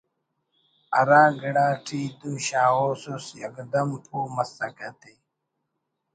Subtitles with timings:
[0.95, 5.13] ہرا گڑا ٹی دو شاغوسس یکدم پہہ مسکہ تے